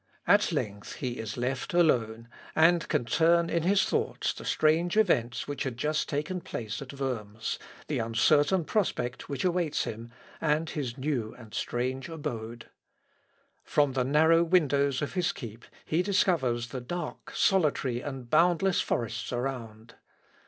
At 0.25 0.51
length 0.51 0.93
he 0.93 1.19
is 1.19 1.37
left 1.37 1.75
alone, 1.75 2.27
and 2.55 2.87
can 2.87 3.05
turn 3.05 3.51
in 3.51 3.61
his 3.61 3.85
thoughts 3.85 4.33
the 4.33 4.43
strange 4.45 4.97
events 4.97 5.47
which 5.47 5.61
had 5.61 5.77
just 5.77 6.09
taken 6.09 6.41
place 6.41 6.81
at 6.81 6.93
Worms, 6.93 7.59
the 7.85 7.99
uncertain 7.99 8.65
prospect 8.65 9.29
which 9.29 9.45
awaits 9.45 9.83
him, 9.83 10.09
and 10.41 10.71
his 10.71 10.97
new 10.97 11.35
and 11.35 11.53
strange 11.53 12.09
abode. 12.09 12.65
From 13.63 13.93
the 13.93 14.03
narrow 14.03 14.41
windows 14.43 15.03
of 15.03 15.13
his 15.13 15.31
keep 15.31 15.65
he 15.85 16.01
discovers 16.01 16.69
the 16.69 16.81
dark, 16.81 17.35
solitary, 17.35 18.01
and 18.01 18.27
boundless 18.27 18.81
forests 18.81 19.31
around. 19.31 19.93